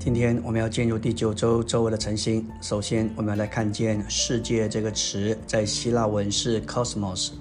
[0.00, 2.48] 今天我们要进入第九周周围的晨星。
[2.62, 7.32] 首先，我们要来看见“世界”这个词，在希腊文是 cosmos，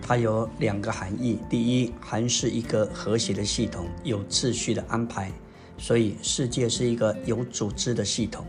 [0.00, 5.30] 它有两个含义：第一，含是一个和谐的系统，有秩序的安排，
[5.76, 8.42] 所以世界是一个有组织的系统；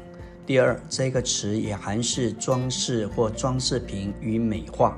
[0.45, 4.97] 第二，这个词也含是装饰或装饰品与美化。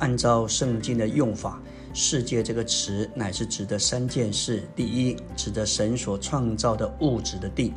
[0.00, 1.58] 按照圣经的用法。
[1.94, 7.74] 世界这个词乃是指的三件事：第一，指的神所创造的物质的地，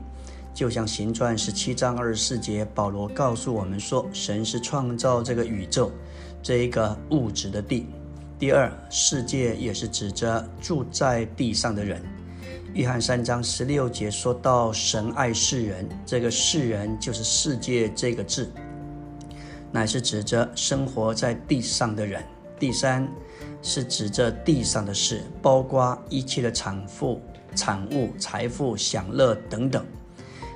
[0.53, 5.91] 就像行传十七章二十四节，保罗告诉我们说，神是创造这个宇宙
[6.41, 7.87] 这一个物质的地。
[8.39, 12.01] 第二，世界也是指着住在地上的人。
[12.73, 18.49] 约翰三章十六节说到，神爱世人，这个世人就是世界这个字，
[19.73, 22.23] 乃是指着生活在地上的人。
[22.59, 23.07] 第三。
[23.67, 27.19] 是指着地上的事，包括一切的产富、
[27.55, 29.83] 产物、财富、享乐等等。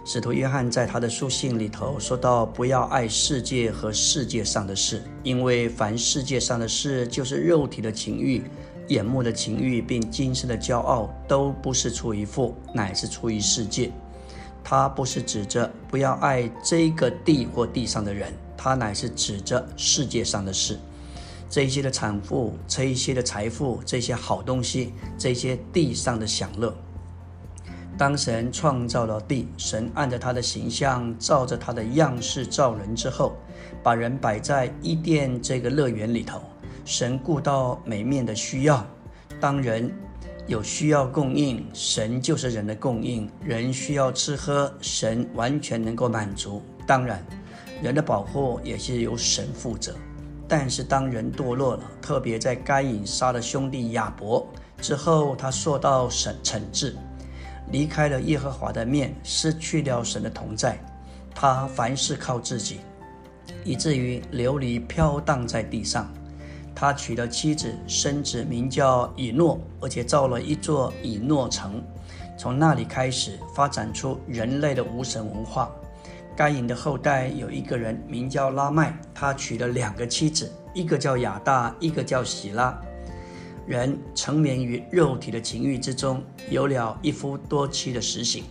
[0.06, 8.44] 使徒约翰在他的书信里头说到：“不要爱世界和世界上的事，因为凡世界上的事，就是肉体的情欲、
[8.90, 13.92] 眼目的情欲，并今生的骄傲，都不是出于父，乃是出于世界。
[14.64, 20.78] 他不是指着不要爱这个地或地上的人，他乃是指着世界上的事。”
[21.50, 26.74] 这些的产富，这一些的财富，这些好东西，这些地上的享乐。
[27.98, 33.36] 当神创造了地，神按着他的形象，照着他的样式造人之后，
[33.82, 36.40] 把人摆在伊甸这个乐园里头。
[36.86, 38.86] 神顾到每面的需要，
[39.40, 39.92] 当人
[40.48, 46.62] 有需要供应，神就是人的供应；人需要吃喝，神完全能够满足。
[46.88, 47.26] 当然，
[47.82, 49.96] 人的保护也是由神负责。
[50.50, 54.46] 但是当人堕落了，特别在该隐杀了兄弟亚伯
[54.82, 56.96] 之后，他受到审惩治，
[57.72, 60.80] 离开了耶和华的面，失去了神的同在。
[61.36, 62.80] 他凡事靠自己，
[63.64, 66.12] 以至于流离飘荡在地上。
[66.74, 71.84] 他娶了妻子，生子名叫以诺，而且造了一座以诺城。
[72.38, 75.70] 从那里开始，发展出人类的无神文化。
[76.40, 82.74] 该隐的后代有一个人名叫拉麦，他娶了两个妻子，一个叫亚大，一个叫喜拉。
[83.68, 88.46] 人沉湎于肉体的情欲之中，有了一夫多妻的实行。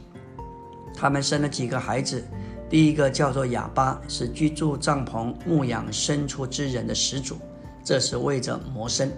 [0.94, 2.22] 他们生了几个孩子，
[2.68, 7.38] 第一个叫做哑巴，是居住帐篷、牧养牲畜之人的始祖，
[7.82, 9.08] 这是为着谋生；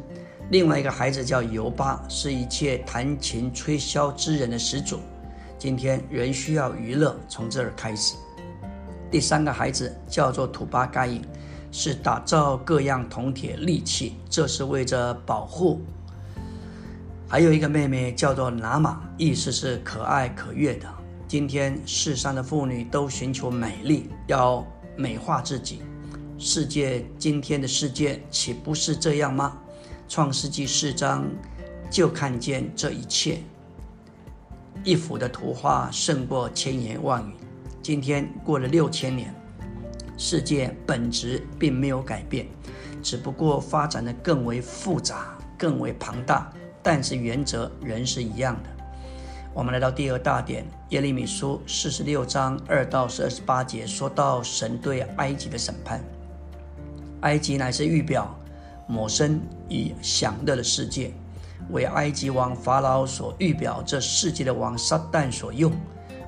[0.53, 5.00] 另外一个孩子叫尤巴，是一切弹琴吹箫之人的始祖。
[5.59, 8.14] 今天人需要娱乐，从这儿开始。
[9.10, 11.21] 第三个孩子叫做土巴盖因，
[11.72, 15.81] 是打造各样铜铁利器，这是为着保护。
[17.28, 20.88] 还有一个妹妹叫做拿玛，意思是可爱可悦的。
[21.26, 24.66] 今天世上的妇女都寻求美丽，要
[24.97, 25.82] 美化自己。
[26.38, 29.56] 世界今天的世界岂不是这样吗？
[30.09, 31.25] 创世纪四章
[31.88, 33.42] 就看见这一切，
[34.82, 37.34] 一幅的图画胜过千言万语。
[37.90, 39.34] 今天过了六千年，
[40.16, 42.46] 世界本质并没有改变，
[43.02, 46.52] 只不过发展的更为复杂、更为庞大，
[46.84, 48.70] 但是原则仍是一样的。
[49.52, 56.00] 我们来到第二大点，耶利米书四十六章二到二十八节，说到神对埃及的审判。
[57.22, 58.38] 埃及乃是预表
[58.86, 61.12] 抹生以享乐的世界，
[61.70, 65.72] 为埃及王法老所预表这世界的王撒旦所用。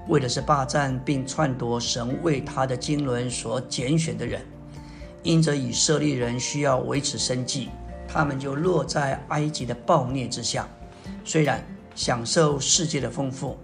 [0.08, 4.42] 为的是霸占并篡夺神为他的经纶所拣选的人，
[5.22, 7.68] 因着以色列人需要维持生计，
[8.08, 10.68] 他们就落在埃及的暴虐之下。
[11.24, 11.64] 虽然
[11.94, 13.56] 享受世界的丰富，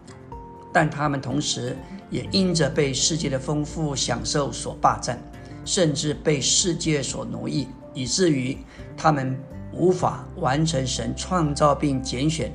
[0.73, 1.77] 但他们同时
[2.09, 5.21] 也因着被世界的丰富享受所霸占，
[5.65, 8.57] 甚至被世界所奴役，以至于
[8.97, 9.37] 他们
[9.73, 12.53] 无法完成神创造并拣选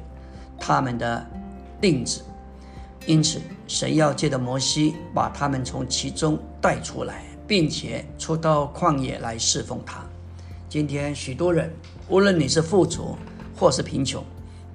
[0.58, 1.26] 他们的
[1.82, 2.22] 定旨。
[3.06, 10.06] 因此，神要借着摩西把他们从其中带出来，并且出到旷野来侍奉他。
[10.70, 11.70] 今天，许多人，
[12.08, 13.18] 无论你是富足
[13.56, 14.24] 或是贫穷，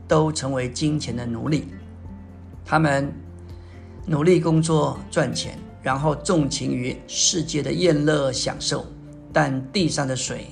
[0.06, 1.68] 都成为金钱的奴隶。
[2.66, 3.10] 他们
[4.04, 8.84] 努力工作赚钱，然后纵情于世界的宴乐享受。
[9.32, 10.46] 但地上的水、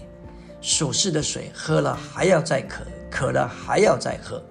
[0.61, 4.43] 属世的水，喝了还要再渴，渴了还要再喝。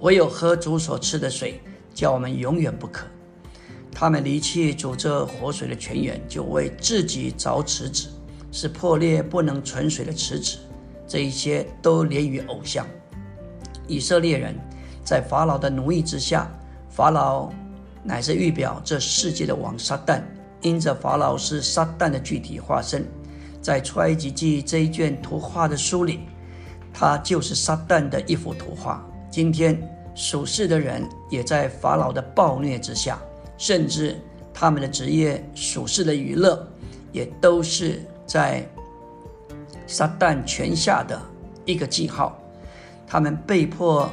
[0.00, 1.60] 唯有喝主所吃的水。
[1.94, 3.06] 叫我们永远不可。
[3.90, 8.08] 他们离弃主这活水的泉源，就为自己凿池子，
[8.50, 10.58] 是破裂不能存水的池子。
[11.06, 12.84] 这一些都连于偶像。
[13.86, 14.54] 以色列人
[15.04, 16.50] 在法老的奴役之下，
[16.90, 17.52] 法老
[18.02, 20.20] 乃是预表这世界的王撒旦。
[20.62, 23.06] 因着法老是撒旦的具体化身，
[23.60, 26.20] 在出埃及记这一卷图画的书里，
[26.90, 29.06] 他就是撒旦的一幅图画。
[29.30, 29.78] 今天
[30.14, 33.18] 属世的人也在法老的暴虐之下，
[33.58, 34.16] 甚至
[34.52, 36.66] 他们的职业属世的娱乐，
[37.12, 38.68] 也都是在
[39.86, 41.20] 撒旦权下的
[41.64, 42.38] 一个记号。
[43.06, 44.10] 他们被迫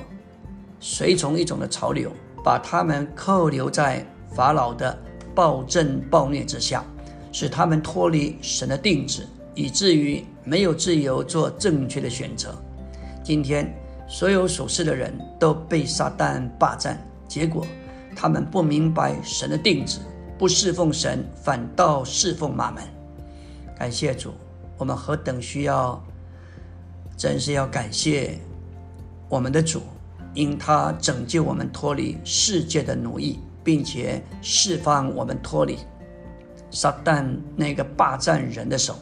[0.80, 2.12] 随从一种的潮流，
[2.44, 4.98] 把他们扣留在法老的。
[5.34, 6.84] 暴政暴虐之下，
[7.32, 9.26] 使他们脱离神的定旨，
[9.56, 12.54] 以至于没有自由做正确的选择。
[13.24, 13.74] 今天，
[14.12, 17.66] 所有属世的人都被撒旦霸占，结果
[18.14, 20.00] 他们不明白神的定旨，
[20.38, 22.84] 不侍奉神，反倒侍奉马门。
[23.80, 24.34] 感谢主，
[24.78, 26.04] 我们何等需要，
[27.16, 28.38] 真是要感谢
[29.30, 29.82] 我们的主，
[30.34, 33.40] 因他拯救我们脱离世界的奴役。
[33.64, 35.78] 并且释放我们脱离
[36.72, 37.24] 撒旦
[37.56, 38.96] 那个霸占人的手。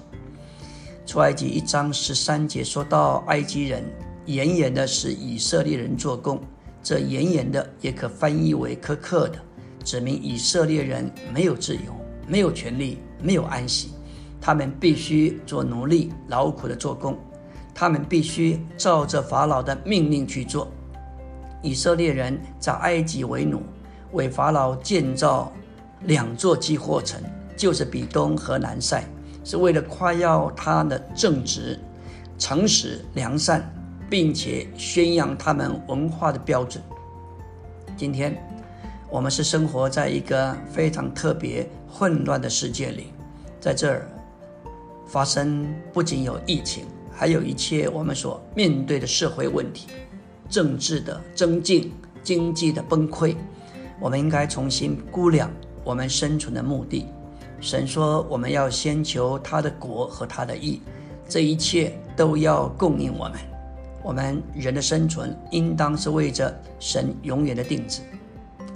[1.05, 3.81] 出埃及一章十三节说到，埃及人
[4.29, 6.39] 严严的是以色列人做工，
[6.83, 9.39] 这严严的也可翻译为苛刻的，
[9.83, 11.81] 指明以色列人没有自由，
[12.27, 13.89] 没有权利，没有安息，
[14.39, 17.17] 他们必须做奴隶，劳苦的做工，
[17.73, 20.67] 他们必须照着法老的命令去做。
[21.63, 23.63] 以色列人在埃及为奴。
[24.11, 25.51] 为法老建造
[26.01, 27.19] 两座基货城，
[27.57, 29.03] 就是比东和南塞，
[29.43, 31.79] 是为了夸耀他的正直、
[32.37, 33.71] 诚实、良善，
[34.09, 36.83] 并且宣扬他们文化的标准。
[37.95, 38.41] 今天，
[39.09, 43.07] 我们是生活在一个非常特别、混乱的世界里，
[43.59, 44.09] 在这儿
[45.05, 49.87] 发生不仅有疫情，还有一切我们所面对的社会问题、
[50.49, 51.91] 政治的增进、
[52.23, 53.35] 经济的崩溃。
[53.99, 55.51] 我们应该重新估量
[55.83, 57.05] 我们生存的目的。
[57.59, 60.81] 神说，我们要先求他的国和他的义，
[61.27, 63.33] 这一切都要供应我们。
[64.01, 68.01] 我们人的生存，应当是为着神永远的定旨，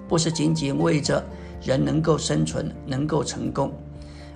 [0.08, 1.24] 不是仅仅为着
[1.62, 3.72] 人能够生存、能够成功。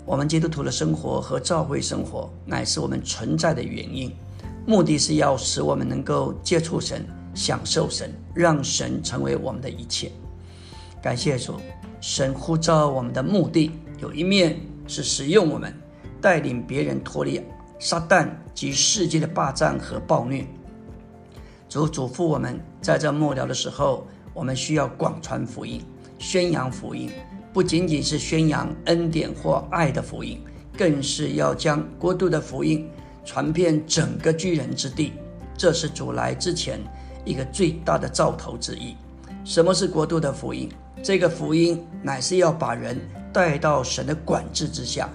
[0.06, 4.10] 我们基督徒的生活和教会生活，乃是我们存在的原因，
[4.66, 10.10] 目的是要使我们能够接触神、享受神，让神成为我们的一切。
[11.02, 11.56] 感谢主，
[12.00, 14.58] 神呼召我们的目的有一面
[14.88, 15.74] 是使用我们，
[16.22, 17.42] 带领别人脱离
[17.78, 20.48] 撒旦及世界的霸占和暴虐。
[21.70, 25.82] 主嘱咐我们，在这末了的时候，我们需要广传福音，
[26.18, 27.12] 宣扬福音，
[27.52, 30.42] 不仅仅是宣扬恩典或爱的福音，
[30.78, 32.90] 更是要将国度的福音
[33.26, 35.12] 传遍整个巨人之地。
[35.58, 36.80] 这是主来之前
[37.26, 38.96] 一个最大的兆头之一。
[39.44, 40.70] 什么是国度的福音？
[41.04, 42.98] 这个福音乃是要把人
[43.34, 45.10] 带到神的管制之下，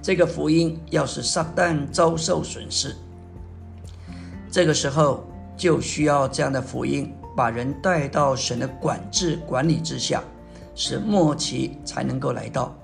[0.00, 2.96] 这个福音要使撒旦遭受损失。
[4.50, 5.27] 这个时候
[5.58, 10.22] 就需要这样的福音，把人带到神的管制管理之下，
[10.76, 12.74] 使末期才能够来到。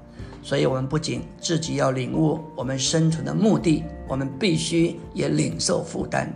[0.43, 6.31] 所以，我们不仅自己要领悟我们生存的目的，我们必须也领受负担。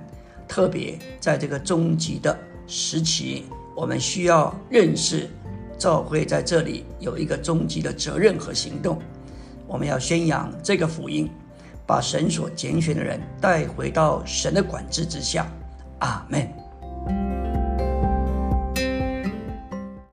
[0.46, 2.34] 特别在这个终极的
[2.66, 3.44] 时期，
[3.76, 5.28] 我们需要认识。
[5.76, 8.98] 教会在这里有一个终极的责任和行动，
[9.66, 11.30] 我们要宣扬这个福音，
[11.86, 15.46] 把神所拣选的人带回到神的管制之下。
[16.00, 16.57] 阿门。